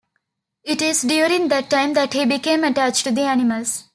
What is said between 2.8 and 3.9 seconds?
to animals.